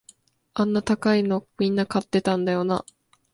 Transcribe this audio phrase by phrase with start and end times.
[0.55, 2.85] あんな高いのみんな買ってたんだよな